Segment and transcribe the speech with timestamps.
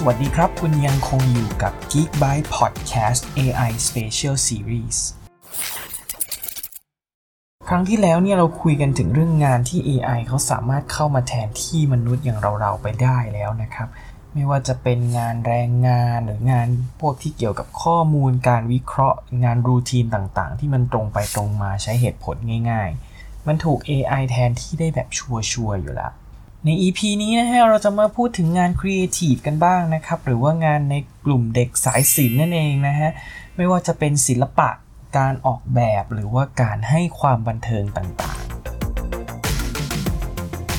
[0.00, 4.98] สวัสดีครับ คุณยังคงอยู่กับ Geek by Podcast AI Special Series
[7.68, 13.88] ครั้งที่แล้วเนี่ยเราคุยกันถึงเรื่องงานที่ AI เขาสามารถเข้ามาแทนที่มนุษย์อย่างเราๆไปได้แล้วนะครับ
[14.32, 16.66] ไม่ว่าจะเป็นงานแรงงานหรืองาน
[17.00, 22.36] พวกที่เกี่ยวกับข้อมูลการวิเคราะห์ งานรูทีนต่างๆ ที่มันตรงไปตรงมาใช้เหตุผล
[22.70, 26.12] ง่าย ๆ มันถูก AI แทนที่ได้แบบชัวร์ๆอยู่แล้ว
[26.64, 30.94] ใน EP นี้นะฮะเราจะมาพูดถึงงานครีเอทีฟกันบ้างนะครับ หรือว่างานใน
[31.24, 33.10] กลุ่มเด็กสายศิลป์นั่นเองนะฮะ
[33.56, 34.68] ไม่ว่าจะเป็นศิลปะ
[35.18, 38.48] การออกแบบหรือว่าการให้ความบันเทิงต่างๆ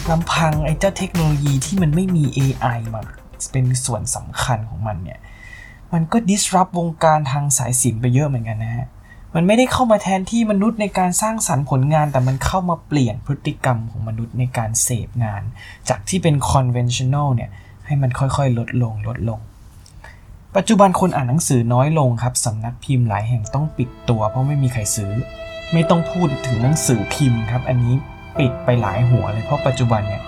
[0.09, 3.01] ลำพังไอ้เจ้าเทคโนโลยีที่มันไม่มี AI มา
[3.51, 5.19] เป็นส่วนสำคัญของมันเนี่ย
[5.93, 8.85] มันก็ disrupt วงการทางสายศิลป์ไปเยอะเหมือนกันนะฮะ
[9.35, 15.41] มันไม่ได้เข้ามาแทนที่มนุษย์ในการสร้างสรรค์ผลงาน แต่มันเข้ามาเปลี่ยนพฤติกรรมของมนุษย์ในการเสพงาน
[15.89, 17.49] จากที่เป็น conventional เนี่ย
[17.85, 19.39] ให้มันค่อยๆ ลดลงลดลง
[20.55, 25.11] ปัจจุบันคนอ่านหนังสือน้อยลงครับสำนักพิมพ์หลายแห่งต้องปิดตัว เพราะไม่มีใครซื้อ
[25.73, 27.95] ไม่ต้องพูดถึงหนังสือพิมพ์ครับ อันนี้
[28.39, 30.21] ปิดไปหลายหัวเลยเพราะปัจจุบันเนี่ย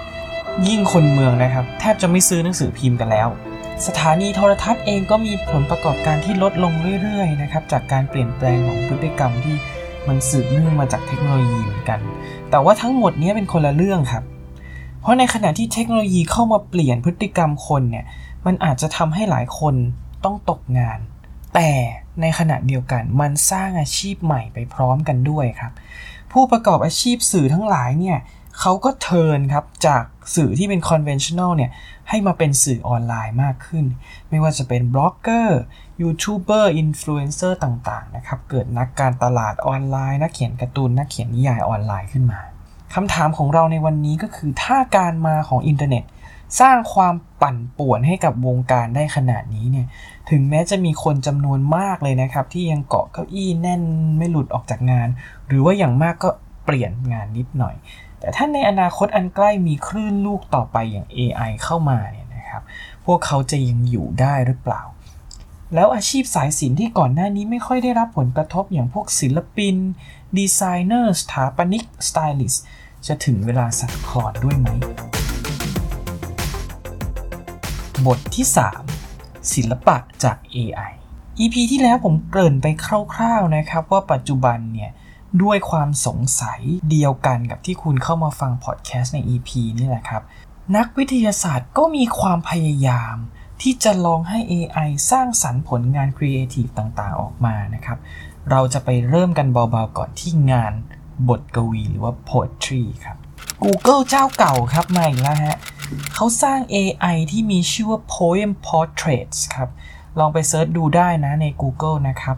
[0.68, 3.28] ยิ่งคนเมืองนะครับ แทบจะไม่ซื้อหนังสือพิมพ์กันแล้ว
[3.88, 9.55] สถานีโทรทัศน์เองก็มีผลประกอบการที่ลดลงเรื่อยๆนะครับจากการเปลี่ยนแปลงของพฤติกรรมที่
[10.08, 12.00] มันสืบเนื่องมาจากเทคโนโลยีเหมือนกัน
[12.50, 14.23] แต่ว่าทั้งหมดนี้เป็นคนละเรื่องครับ
[15.02, 18.05] เพราะในขณะที่เทคโนโลยีเข้ามาเปลี่ยนพฤติกรรมคนเนี่ย
[18.45, 19.75] มันอาจจะทำให้หลายคน
[20.25, 21.00] ต้องตกงาน
[21.56, 21.69] แต่
[22.22, 25.72] ในขณะเดียวกันมันสร้างอาชีพใหม่ไปพร้อมกันด้วยครับ
[26.31, 28.17] ผู้ประกอบอาชีพสื่อทั้งหลายเนี่ย
[28.59, 30.03] เขาก็ turn ครับจาก
[30.35, 31.71] สื่อที่เป็น conventional เนี่ย
[32.09, 33.85] ให้มาเป็นสื่อออนไลน์มากขึ้น
[34.30, 35.59] ไม่ว่าจะเป็นบล็อกเกอร์
[36.02, 42.39] ยูทูบเบอร์อินฟลูเอนเซอร์ต่างๆนะครับเกิดนักการตลาดออนไลน์ นักเขียนการ์ตูน นักเขียนนิยายออนไลน์ขึ้นมา
[42.94, 46.03] คำถามของเราในวันนี้ก็คือถ้าการมาของอินเทอร์เน็ต
[46.59, 49.88] สร้างความปั่นป่วนให้กับวงการได้ขนาดนี้เนี่ย
[50.29, 53.81] ถึงแม้จะมีคนจำนวนมากเลยนะครับ ที่ยังเกาะเก้าอี้แน่น
[54.17, 55.07] ไม่หลุดออกจากงาน
[55.47, 56.29] หรือว่าอย่างมากก็
[56.66, 57.75] เปลี่ยนงานนิดหน่อย
[58.22, 62.64] แต่ถ้าในอนาคตอันใกล้มีคลื่นลูกต่อไปอย่าง AI เข้ามาเนี่ยนะครับ
[63.06, 64.82] พวกเขาจะยังอยู่ได้หรือเปล่า
[65.76, 69.76] แล้วอาชีพสายศิลป์ที่ก่อนหน้านี้ไม่ค่อยได้รับผลกระทบอย่างพวกศิลปิน
[70.38, 72.64] ดีไซเนอร์ สถาปนิก สไตลิสต์
[73.08, 74.68] จะถึงเวลาสั่นคลอนด้วยไหม
[78.06, 78.46] บทที่
[78.98, 80.92] 3 ศิลปะจาก AI
[81.40, 84.92] EP ที่แล้วผมเกริ่นไปคร่าวๆนะครับว่าปัจจุบันเนี่ย
[85.44, 86.62] ด้วยความสงสัย
[86.92, 90.24] เดียวกันกับที่คุณเข้ามาฟังพอดแคสต์ใน EP นี่แหละครับ
[90.78, 93.16] นักวิทยาศาสตร์ก็มีความพยายาม
[93.62, 97.97] ที่จะลองให้ AI สร้างสรรค์ผลงานครีเอทีฟต่างๆ ออกมานะครับ
[98.52, 100.74] เราจะไปเริ่มกันเบาๆก่อนที่งาน
[101.30, 103.18] บทกวีหรือว่า poetry ครับ
[103.64, 105.58] Google เจ้าเก่าครับมาอีกแล้วฮะ
[106.14, 109.70] เขาสร้าง AI ที่มีชื่อว่า Poem Portraits ครับ
[110.20, 112.36] ลองไป search ดูได้นะใน Google นะครับ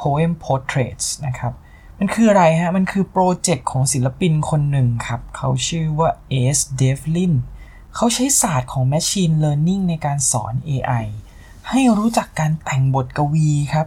[0.00, 1.52] Poem Portraits นะครับ
[1.98, 6.10] มันคืออะไรฮะ มันคือโปรเจกต์ของศิลปินคนหนึ่งครับ เขาชื่อว่า
[6.56, 6.58] S.
[6.80, 7.34] Devlin
[7.94, 11.06] เขาใช้ศาสตร์ของ Machine Learning ในการสอน AI
[11.68, 13.86] ให้รู้จักการแต่งบทกวีครับ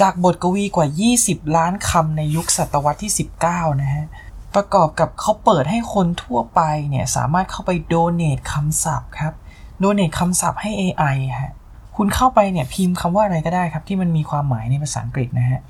[0.00, 0.86] จากบทกวีกว่า
[1.20, 3.12] 20 ล้านคำในยุคศตวรรษที่
[3.46, 4.06] 19 นะฮะ
[4.54, 9.34] ประกอบกับเขาเปิดให้คนทั่วไปเนี่ย สามารถเข้าไปโดเน a คำศัพท์ครับ
[9.78, 11.52] โดเน a คำศัพท์ให้ AI ฮะ
[11.96, 15.60] คุณเข้าไปเนี่ย พิมพ์คำว่าอะไรก็ได้ครับ ที่มันมีความหมายในภาษาอังกฤษนะฮะ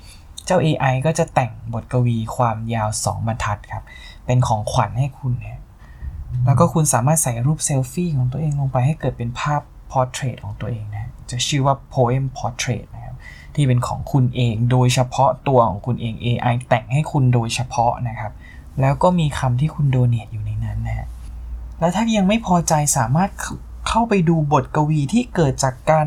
[0.51, 3.83] จ้า AI ก็จะแต่งบทกวีความยาว 2 บรรทัดครับ
[4.25, 5.59] เป็นของขวัญให้คุณนี่ย
[6.45, 13.15] แล้วก็คุณสามารถใส่รูปเซลฟี่ของตัวเองลงไปให้เกิดเป็นภาพ portrait ของตัวเองนะจะชื่อว่า poem portrait นะครับ
[13.55, 18.31] ที่เป็นของคุณเองโดยเฉพาะตัวของคุณเอง AI แต่งให้คุณโดยเฉพาะนะครับ
[18.81, 21.07] แล้วก็มีคำที่คุณโดเน a อยู่ในนั้นนะฮะ
[21.79, 23.29] แล้วถ้ายังไม่พอใจสามารถ
[23.87, 26.05] เข้าไปดูบทกวีที่เกิดจากการ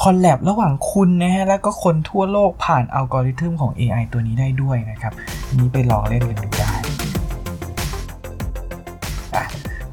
[0.00, 5.12] คอลแลบระหว่างคุณนะฮะ แล้วก็คนทั่วโลกผ่านอัลกอริทึมของ AI ตัวนี้ได้ด้วยนะครับ
[5.58, 6.72] นี้ไปลองเล่นกันดูได้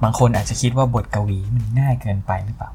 [0.04, 2.70] บางคนอาจจะคิดว่าบทกวีมันง่ายเกินไปหรือเปล่า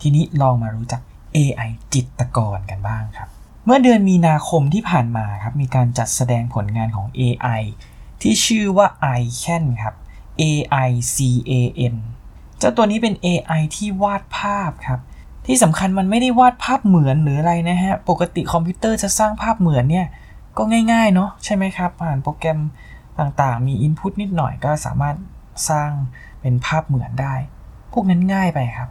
[0.00, 1.00] ทีนี้ลองมารู้จัก
[1.36, 3.28] AI จิตกรกันบ้างครับ
[3.64, 7.62] เมื่อเดือนมีนาคมที่ผ่านมาครับ มีการจัดแสดงผลงานของ AI
[8.22, 8.86] ที่ชื่อว่า
[9.20, 9.94] iCan ครับ
[10.40, 10.42] A
[10.88, 11.16] I C
[11.50, 11.52] A
[11.92, 11.96] N
[12.58, 15.00] เจ้าตัวนี้เป็น AI ที่วาดภาพครับ
[15.46, 20.06] ที่สำคัญมันไม่ได้วาดภาพเหมือนหรืออะไรนะฮะ ปกติคอมพิวเตอร์จะสร้างภาพเหมือนเนี่ย
[20.58, 20.62] ก็
[20.92, 22.58] ง่ายๆเนาะใช่ไหมครับ ผ่านโปรแกรม
[23.18, 25.16] ต่างๆ มี Input นิดหน่อยก็สามารถ
[25.68, 25.90] สร้าง
[26.40, 27.34] เป็นภาพเหมือนได้
[27.92, 28.90] พวกนั้นง่ายไปครับ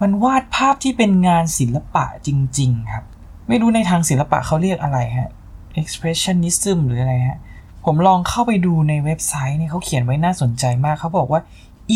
[0.00, 2.28] มันวาดภาพที่เป็นงานศิลปะจ
[2.58, 3.04] ริง ๆ ครับ
[3.48, 5.30] ไม่รู้ในทางศิลปะเขาเรียกอะไรฮะ
[5.80, 7.38] expressionism หรืออะไรฮะ
[7.84, 11.40] ผมลองเข้าไปดูในเว็บไซต์เนี่ยเขาเขียนไว้น่าสนใจมากเขาบอกว่า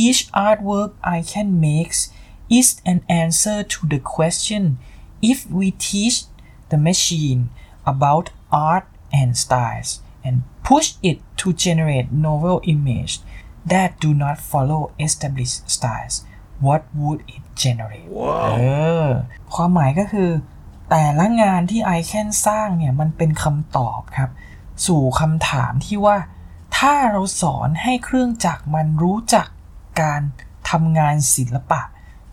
[0.03, 2.01] each artwork I can makes
[2.49, 4.79] is an answer to the question
[5.21, 6.25] if we teach
[6.71, 7.51] the machine
[7.85, 13.21] about art and styles and push it to generate novel image
[13.67, 16.25] that do not follow established styles
[16.61, 18.09] what would it generate
[18.57, 18.63] เอ
[19.05, 19.09] อ
[19.55, 20.31] ความหมายก็คือ
[20.91, 24.31] แต่ละงานที่ไอแคนสร้างเนี่ย มันเป็นคำตอบครับ
[24.87, 26.17] สู่คำถามที่ว่า
[26.77, 29.47] ถ้าเราสอนให้เครื่องจักรมันรู้จัก
[30.01, 30.21] การ
[30.71, 31.81] ทำงานศิลปะ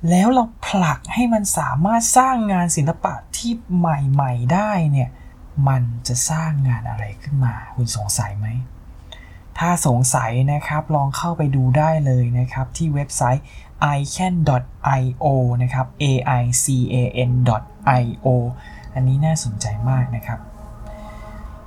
[0.09, 5.09] แล้วเราผลักให้มันสามารถสร้างงานศิลปะที่ใหม่ๆได้เนี่ย
[5.67, 8.47] มันจะสร้างงานอะไรขึ้นมา คุณสงสัยไหม
[9.57, 13.45] ถ้าสงสัยนะครับลองเข้าไปดูได้เลยนะครับที่เว็บไซต์
[13.97, 15.25] ican.io
[15.61, 16.05] นะครับ a
[16.41, 16.95] i c a
[17.29, 17.31] n
[18.03, 18.27] .io
[18.93, 20.39] อันนี้น่าสนใจมากนะครับ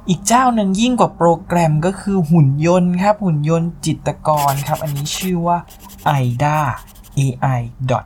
[0.09, 5.59] อีกเจ้าหนึ่งยิ่งกว่าโปรแกรมก็คือหุ่นยนต์ครับ หุ่นยนต์จิตกรครับ อันนี้ชื่อว่า
[6.23, 6.59] ida
[7.53, 8.01] ai da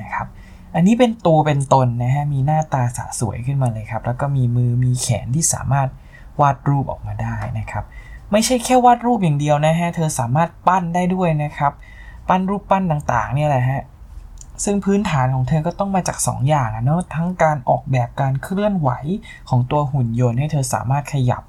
[0.00, 0.26] นะครับ
[0.74, 5.88] อันนี้เป็นตัวเป็นตนนะฮะ มีหน้าตาสะสวยขึ้นมาเลยครับ แล้วก็มีมือมีแขนที่สามารถ
[6.40, 7.84] วาดรูปออกมาได้นะครับ
[8.32, 11.72] ไม่ใช่แค่วาดรูปอย่างเดียวนะฮะ เธอสามารถปั้นได้ด้วยนะครับ
[12.28, 13.82] ปั้นรูปปั้นต่างๆ เนี่ยแหละฮะ
[14.64, 18.90] ซึ่งพื้นฐานของเธอก็ต้องมาจาก 2 อย่างอะเนาะ ทั้งการออกแบบการเคลื่อนไหว
[19.48, 21.42] ของตัวหุ่นยนต์ให้เธอสามารถขยับ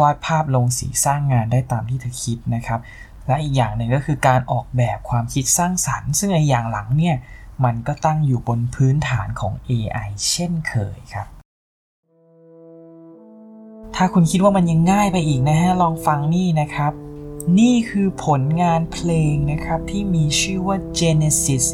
[0.00, 2.80] วาดภาพลงสีสร้างงานได้ตามที่เธอคิดนะครับ
[3.26, 7.16] และอีกอย่างหนึ่งก็คือการออกแบบความคิดสร้างสรรค์ ซึ่งไออย่างหลังเนี่ย
[7.64, 11.26] มันก็ตั้งอยู่บนพื้นฐานของ AI เช่นเคยครับ
[13.96, 16.92] ถ้าคุณคิดว่ามันยังง่ายไปอีกนะฮะลองฟังนี่นะครับ
[17.58, 21.64] นี่คือผลงานเพลงนะครับที่มีชื่อว่า Genesis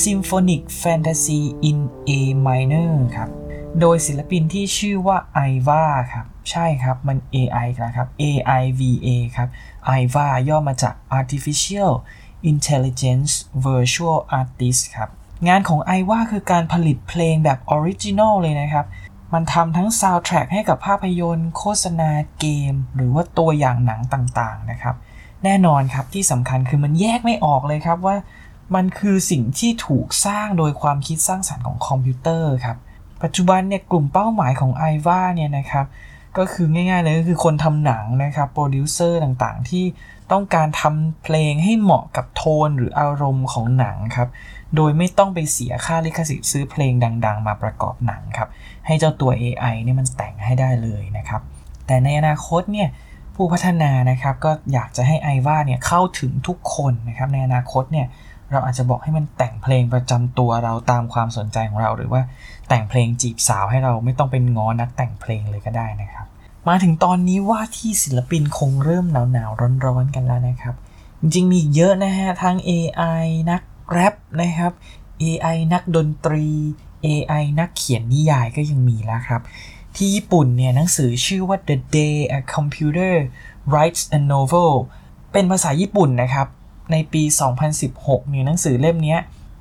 [0.00, 1.78] Symphonic Fantasy in
[2.08, 2.10] A
[2.46, 3.30] minor ครับ
[3.80, 5.16] โดยศิลปินที่ชื่อว่า
[5.50, 9.48] AIVA ครับใช่ครับมัน AI นะครับ AIVA ครับ
[10.00, 11.92] AIVA ย่อมาจาก Artificial
[12.52, 13.32] Intelligence
[13.66, 15.08] Virtual Artist ครับ
[15.48, 18.86] งานของ AIVA คือการผลิตเพลงแบบออริจินอลเลยนะครับ
[19.34, 24.94] มันทำทั้งซาวด์แทร็กให้กับภาพยนตร์ โฆษณาเกม หรือว่าตัวอย่างหนังต่างๆนะครับ
[25.44, 28.16] แน่นอนครับที่สำคัญคือมันแยกไม่ออกเลยครับว่า
[28.74, 32.76] มันคือสิ่งที่ถูกสร้างโดยความคิดสร้างสรรค์ของคอมพิวเตอร์ครับ
[33.22, 35.86] ปัจจุบันเนี่ยกลุ่มเป้าหมายของ AIVA เนี่ยนะครับ
[36.38, 39.84] ก็คือง่ายๆเลยก็คือคนทำหนังนะครับโปรดิวเซอร์ต่างๆ ที่
[40.32, 44.28] ต้องการทำเพลงให้เหมาะกับโทนหรืออารมณ์ของหนังครับ
[44.76, 46.92] โดยไม่ต้องไปเสียค่าลิขสิทธิ์ซื้อเพลง
[47.26, 48.48] ดัง ๆ มาประกอบหนังครับ
[48.86, 51.42] ให้เจ้าตัว AI เนี่ยมันแต่งให้ได้เลยนะครับ
[51.86, 52.88] แต่ในอนาคตเนี่ย
[53.34, 58.06] ผู้พัฒนานะครับก็อยากจะให้ i v a เนี่ยเข้าถึงทุกคนนะครับในอนาคตเนี่ย
[58.52, 62.22] เราอาจจะบอกให้มันแต่งเพลงประจำตัวเราตามความสนใจของเรา หรือว่า
[62.68, 66.26] แต่งเพลงจีบสาวให้เราไม่ต้องเป็นงอนักแต่งเพลงเลยก็ได้นะครับ
[66.68, 69.50] มาถึงตอนนี้ว่าที่ศิลปินคงเริ่มหนาวหนาว
[69.84, 70.74] ร้อนๆกันแล้วนะครับ
[71.20, 74.72] จริงๆมีเยอะนะฮะทั้ง AI นักแรปนะครับ
[75.22, 76.46] AI นักดนตรี
[77.06, 79.42] AI นักเขียนนิยายก็ยังมีแล้วครับ
[79.96, 83.14] ที่ญี่ปุ่นเนี่ยหนังสือชื่อว่า The Day a Computer
[83.70, 84.72] Writes a Novel
[85.32, 86.46] เป็นภาษาญี่ปุ่นนะครับ
[86.92, 87.22] ในปี
[87.76, 89.16] 2016เนี่ยหนังสือเล่มนี้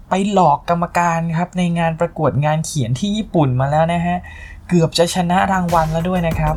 [0.10, 4.18] ไปหลอกกรรมการครับในงานประกวดงานเขียนที่ญี่ปุ่นมาแล้วนะฮะ
[4.68, 6.56] เกือบจะชนะรางวัลแล้วด้วยนะครับ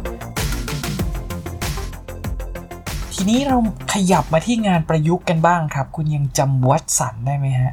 [3.14, 3.56] ทีนี้เรา
[3.92, 7.72] ขยับมาที่งานประยุกต์กันบ้างครับ คุณยังจำวัดสันได้ไหมฮะ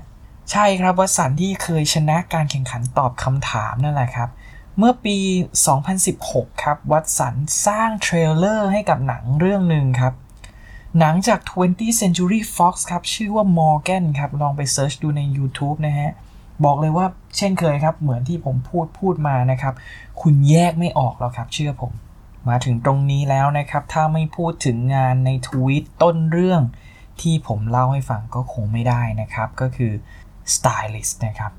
[0.51, 4.29] ใช่ครับวัดสันที่เคยชนะการแข่งขันตอบคำถามนั่นแหละครับ
[4.77, 5.17] เมื่อปี
[5.89, 10.13] 2016 ครับ วัดสันสร้าง trailer ให้กับหนังเรื่องหนึ่งครับ
[10.97, 16.11] หนังจาก 20th Century Fox ครับ ชื่อว่า Morgan ครับ ลองไป search ดูใน YouTube นะฮะ
[16.65, 17.05] บอกเลยว่า
[17.37, 19.73] เช่นเคยครับ เหมือนที่ผมพูดพูดมานะครับ
[20.21, 21.91] คุณแยกไม่ออกแล้วครับ เชื่อผม
[22.49, 26.61] มาถึงตรงนี้แล้วนะครับ ถ้าไม่พูดถึงงานในทวีตต้นเรื่อง
[27.21, 29.91] ที่ผมเล่าให้ฟังก็คงไม่ได้นะครับ ก็คือ
[30.53, 31.51] Stylist นะครับ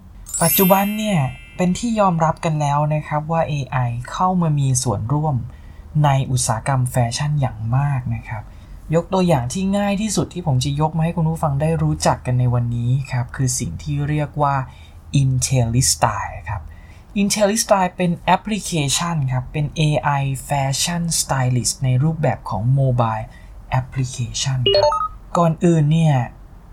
[0.42, 1.18] ปัจจุบันเนี่ย
[1.56, 5.36] เป็นที่ยอมรับกันแล้วนะครับว่า AI เข้ามามีส่วนร่วม
[6.04, 8.42] ในอุตสาหกรรมแฟชั่นอย่างมากนะครับ
[8.94, 14.54] ยกตัวอย่างที่ง่ายที่สุดที่ผมจะยกมาให้คุณผู้ฟังได้รู้จักกันในวันนี้ครับ คือสิ่งที่เรียกว่า
[15.22, 16.62] Intellistyle ครับ
[17.20, 23.26] Intellistyle เป็นแอปพลิเคชันครับ เป็น AI Fashion Stylist ในรูปแบบของ Mobile
[23.80, 24.92] Application ครับ
[25.38, 26.16] ก่อนอื่นเนี่ย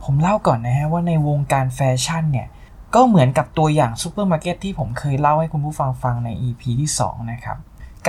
[0.03, 2.47] ผมเล่าก่อนนะฮะว่าในวงการแฟชั่นเนี่ย
[2.95, 7.57] ก็เหมือนกับตัวอย่างซูเปอร์มาร์เก็ตที่ผมเคยเล่าให้คุณผู้ฟังฟังใน EP ที่ 2 นะครับ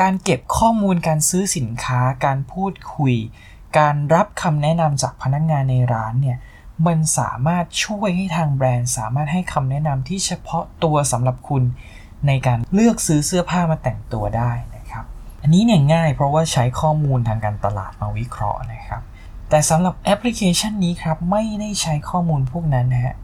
[0.01, 3.15] การเก็บข้อมูลการซื้อสินค้า การพูดคุย
[3.77, 6.39] การรับคำแนะนำจากพนักงานในร้านเนี่ย
[6.87, 11.63] มันสามารถช่วยให้ทางแบรนด์สามารถให้คำแนะนำที่เฉพาะตัวสำหรับคุณ
[12.27, 15.05] ในการเลือกซื้อเสื้อผ้ามาแต่งตัวได้นะครับ
[15.43, 19.03] อันนี้เนี่ยง่ายเพราะว่าใช้ข้อมูลทางการตลาดมาวิเคราะห์นะครับ
[19.51, 23.15] แต่สำหรับแอปพลิเคชันนี้ครับไม่ได้ใช้ข้อมูลพวกนั้นนะฮะ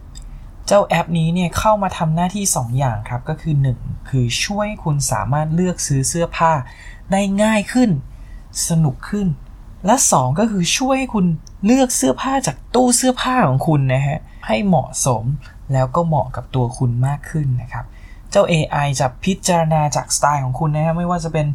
[0.67, 6.53] เจ้าแอปนี้เนี่ยเข้ามาทำหน้าที่ 2 อย่างครับก็คือ 1 คือช่วยคุณสามารถเลือกซื้อเสื้อผ้า
[7.13, 7.91] ได้ง่ายขึ้น
[8.69, 9.27] สนุกขึ้น
[9.87, 11.27] และ2ก็คือช่วยให้คุณ
[11.65, 15.25] เลือกเสื้อผ้าจากตู้เสื้อผ้าของคุณนะฮะให้เหมาะสม
[15.73, 17.85] แล้วก็เหมาะกับตัวคุณมากขึ้นนะครับ
[18.31, 21.47] เจ้า AI จะพิจารณาจากสไตล์ของคุณนะฮะไม่ว่าจะเป็น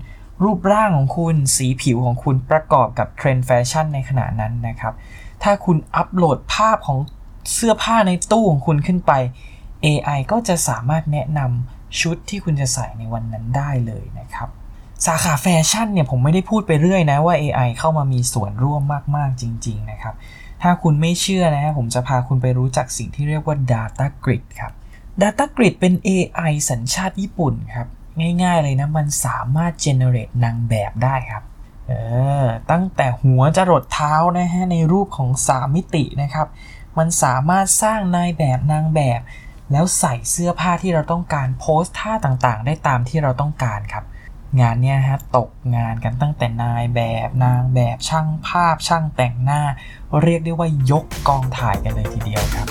[0.43, 4.93] รูปร่างของคุณสีผิวของคุณประกอบกับเทรนด์แฟชั่นในขณะนั้นนะครับ
[5.43, 6.99] ถ้าคุณอัปโหลดภาพของ
[7.53, 9.11] เสื้อผ้าในตู้ของคุณขึ้นไป
[9.85, 14.49] AI ก็จะสามารถแนะนำชุดที่คุณจะใส่ในวันนั้นได้เลยนะครับ
[15.05, 18.81] สาขาแฟชั่นเนี่ยผมไม่ได้พูดไปเรื่อยนะว่า AI เข้ามามีส่วนร่วม
[19.15, 20.15] มาก ๆ จริง ๆ นะครับ
[20.61, 24.71] ถ้าคุณไม่เชื่อนะฮะผมจะพาคุณไปรู้จักสิ่งที่เรียกว่า Data Grid ครับ
[25.21, 27.87] Data Grid เป็น AI สัญชาติญี่ปุ่นครับ
[28.43, 31.43] ง่าย ๆ เลยนะ มันสามารถ generate นางแบบได้ครับ
[31.87, 31.91] เอ
[32.43, 36.47] อ ตั้งแต่หัวจรดเท้านะฮะในรูปของ 3 มิตินะครับ
[36.97, 39.21] มันสามารถสร้างนายแบบนางแบบ
[39.71, 44.05] แล้วใส่เสื้อผ้าที่เราต้องการโพสท่าต่างๆ ได้ตามที่เราต้องการครับ
[44.59, 49.61] งานเนี้ยฮะตกงานกันตั้งแต่นายแบบนางแบบช่างภาพช่างแต่งหน้า
[50.21, 52.67] เรียกได้ว่ายกกองถ่ายกันเลยทีเดียวครับ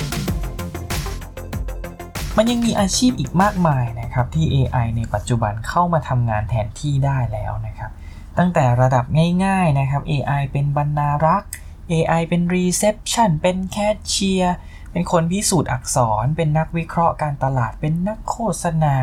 [2.36, 7.90] มันยังมีอาชีพอีกมากมายนะครับที่ AI ในปัจจุบันเข้ามาทำงานแทนที่ได้แล้วนะครับ
[8.38, 9.04] ตั้งแต่ระดับ
[9.44, 11.50] ง่ายๆนะครับ AI เป็นบรรณารักษ์
[11.92, 14.54] AI เป็น Reception เป็นแคชเชียร์
[14.90, 18.94] เป็นคนพิสูจน์อักษร เป็นนักวิเคราะห์การตลาดเป็นนักโฆษณา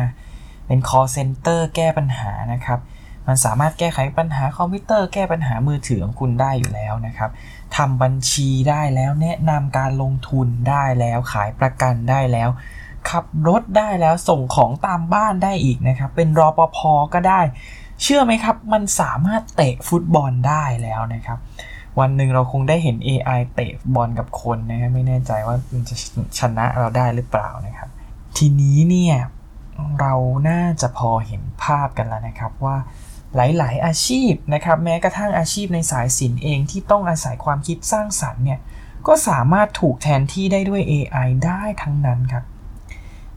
[0.66, 2.80] เป็น call center แก้ปัญหานะครับ
[3.26, 7.30] มันสามารถแก้ไขปัญหาคอมพิวเตอร์แก้ปัญหามือถือของคุณได้อยู่แล้วนะครับ
[7.76, 12.48] ทำบัญชีได้แล้วแนะนำการลงทุนได้แล้วขายประกันได้แล้ว
[13.10, 16.78] ขับรถได้แล้วส่งของตามบ้านได้อีกนะครับ เป็นรอปภ
[17.14, 17.40] ก็ได้
[18.02, 21.38] เชื่อไหมครับ มันสามารถเตะฟุตบอลได้แล้วนะครับ
[22.00, 25.94] วันหนึ่งเราคงได้เห็น AI เตะบอลกับคนนะครับไม่แน่ใจว่ามันจะ
[26.38, 27.88] ชนะเราได้หรือเปล่านะครับ
[28.36, 29.16] ทีนี้เนี่ย
[30.00, 30.14] เรา
[30.48, 32.76] น่าจะพอเห็นภาพกันแล้วนะครับว่า
[33.36, 38.60] หลาย ๆ อาชีพนะครับแม้กระทั่งอาชีพในสายศิลป์เองที่ต้องอาศัยความคิดสร้างสรรค์เนี่ย
[39.06, 42.44] ก็สามารถถูกแทนที่ได้ด้วย AI ได้ทั้งนั้นครับ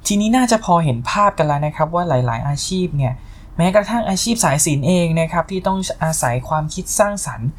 [0.05, 3.13] ทีนี้น่าจะพอเห็นภาพกันแล้วนะครับว่าหลาย ๆ อาชีพเนี่ย
[3.57, 7.49] แม้กระทั่งอาชีพสายศิลป์เองนะครับที่ต้องอาศัยความคิดสร้างสรรค์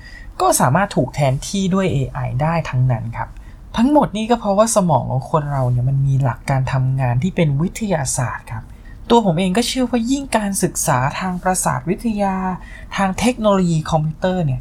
[0.40, 3.28] ก็สามารถถูกแทนที่ด้วย AI ได้ทั้งนั้นครับ
[3.76, 8.64] ทั้งหมดนี้ก็เพราะว่าสมองของคนเราเนี่ยมันมีหลักการทำงานที่เป็นวิทยาศาสตร์ครับ
[9.10, 12.36] ตัวผมเองก็เชื่อว่ายิ่งการศึกษาทางประสาทวิทยา
[12.96, 14.60] ทางเทคโนโลยีคอมพิวเตอร์เนี่ย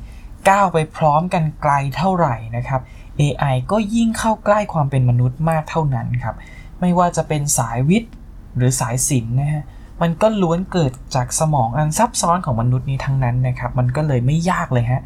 [0.49, 2.81] ก้าวไปพร้อมกันไกลเท่าไหร่นะครับ
[3.19, 6.35] AI ก็ยิ่งเข้าใกล้ความเป็นมนุษย์มากเท่านั้นครับ
[6.79, 8.13] ไม่ว่าจะเป็นสายวิทย์
[8.57, 9.63] หรือสายศิลป์นะฮะ
[10.01, 15.01] มันก็ล้วนเกิดจากสมองอันซับซ้อนของมนุษย์นี้ทั้งนั้นนะครับ มันก็เลยไม่ยากเลยฮะ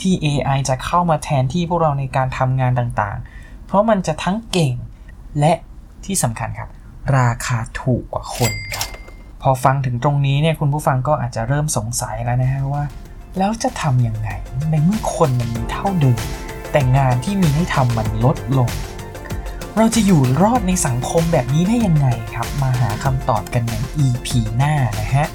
[0.00, 4.74] ที่ AI จะเข้ามาแทนที่พวกเราในการทำงานต่างๆ เพราะมันจะทั้งเก่ง
[5.40, 5.52] และ
[6.04, 6.70] ที่สำคัญครับ
[7.18, 8.87] ราคาถูกกว่าคนครับ
[9.42, 12.84] พอฟังถึงตรงนี้เนี่ยคุณผู้ฟังก็อาจจะเริ่มสงสัยแล้วนะฮะว่า
[13.38, 14.28] แล้วจะทำยังไง
[14.70, 16.20] ในเมื่อคนมันมีเท่าเดิม
[16.72, 18.70] แต่งานที่มีให้ทำมันลดลง
[19.76, 25.26] เราจะอยู่รอดในสังคมแบบนี้ได้ยังไงครับ มาหาคำตอบกันใน EP หน้านะฮะ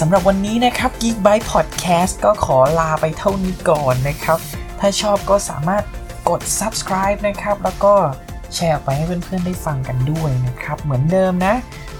[0.00, 4.38] สำหรับวันนี้นะครับ Geek Byte Podcast ก็ขอลาไปเท่านี้ก่อนนะครับ
[4.80, 5.84] ถ้าชอบก็สามารถ
[6.28, 7.94] กด subscribe นะครับ แล้วก็
[8.54, 11.54] แชร์ไปให้เพื่อนๆได้ฟังกันด้วยนะครับ เหมือนเดิมนะ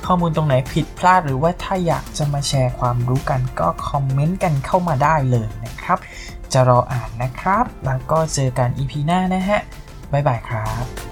[0.07, 5.99] ข้อมูลตรงไหนผิดพลาดหรือว่าถ้าอยากจะมาแชร์ความรู้กันก็คอมเมนต์กันเข้ามาได้เลยนะครับ
[6.53, 9.61] จะรออ่านนะครับ แล้วก็เจอกัน EP หน้านะฮะ
[10.13, 11.06] บ๊ายบายครับ